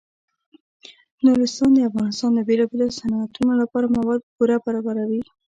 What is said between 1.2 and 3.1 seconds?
نورستان د افغانستان د بیلابیلو